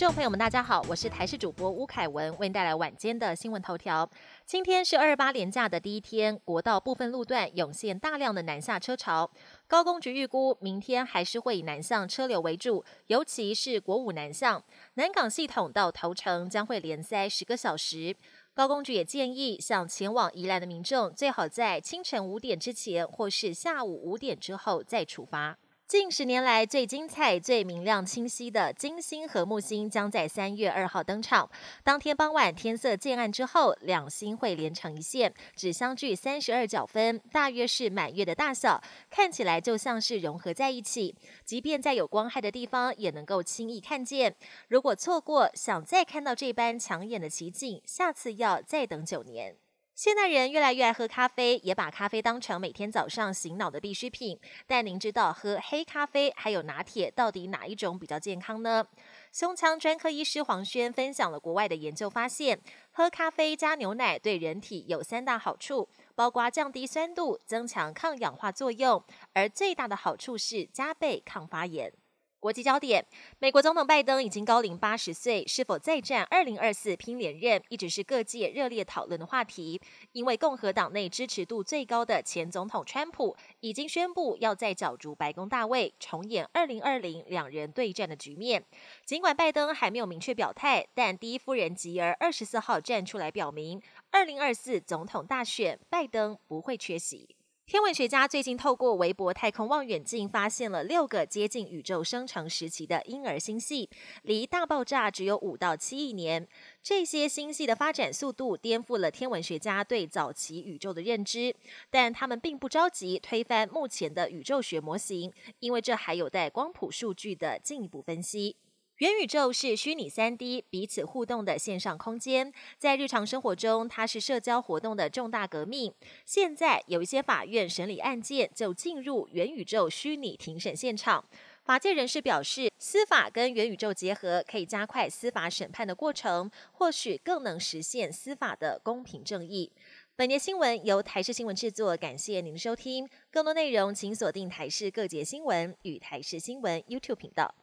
[0.00, 4.08] 众朋友们，大家好，我是台视主播吴凯文，为您带来晚间的新闻头条。
[4.46, 9.30] 今天是二八连假的第一天，国道部分路段涌现大量的南下车潮。
[9.66, 14.64] 高工局预估，明天还是会以南向车流为主，尤其是国五南向，
[14.94, 18.16] 南港系统到头城将会连塞十个小时。
[18.54, 25.58] 高工局也建议，想前往宜兰的民众，最好在清晨五点之前，或是下午五点之后再出发。
[25.90, 31.50] 近十年来最精彩、最明亮、清晰的金星和木星将在三月二号登场。
[31.82, 41.16] 当天傍晚天色渐暗之后，两星会连成一线，只相距三十二角分，大约是满月的大小，看起来就像是融合在一起。
[41.44, 44.36] 即便在有光害的地方，也能够轻易看见。
[44.68, 49.56] 如果错过，想再看到这般抢眼的奇景，下次要再等九年。
[50.00, 54.40] 现代人越来越爱喝咖啡，也把咖啡当成每天早上醒脑的必需品。
[54.66, 58.82] 但您知道喝黑咖啡还有拿铁到底哪一种比较健康呢？
[59.30, 62.58] 胸腔专科医师黄轩分享了国外的研究发现，
[62.92, 71.92] 喝咖啡加牛奶对人体有三大好处，包括降低酸度、增强抗氧化作用，而最大的好处是加倍抗发炎。
[72.40, 73.04] 国际焦点：
[73.38, 79.78] 美国总统拜登已经高龄八十岁，是否再战二零二四拼连任，一直是各界热烈讨论的话题。
[80.12, 88.64] 因为共和党内支持度最高的前总统川普已经宣布要在角逐白宫大位，重演二零二零两人对战的局面。
[89.04, 97.36] 尽管拜登还没有明确表态，但第一夫人吉尔二十四号站出来表明，二零二四总统大选，拜登不会缺席。
[97.70, 103.88] 天文学家最近透过微波太空望远镜，发现了六个接近宇宙生成时期的婴儿星系，
[104.22, 106.48] 离大爆炸只有五到七亿年。
[106.82, 111.54] 这些星系的发展速度颠覆了天文学家对早期宇宙的认知，
[111.90, 118.56] 但他们并不着急推翻目前的宇宙学模型，因为这还有待光谱数据的进一步分析。
[119.00, 125.90] 元宇宙是虚拟三 D 彼此互动的线上空间，在日常生活中，它是社交活动的重大革命。
[126.26, 131.24] 现在有一些法院审理案件就进入元宇宙虚拟庭审现场。
[131.64, 139.72] 法界人士表示，司法跟元宇宙结合，可以加快司法审判的过程，或许更能实现司法的公平正义。
[140.14, 143.08] 本节新闻由台视新闻制作，感谢您的收听。
[143.30, 147.54] 更多内容请锁定台视各节新闻与台视新闻 YouTube 频道。